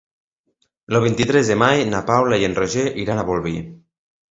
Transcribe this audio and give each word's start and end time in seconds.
El 0.93 0.97
vint-i-tres 1.03 1.51
de 1.51 1.59
maig 1.65 1.83
na 1.93 2.01
Paula 2.09 2.41
i 2.41 2.49
en 2.51 2.59
Roger 2.63 2.89
iran 3.07 3.25
a 3.25 3.29
Bolvir. 3.31 3.57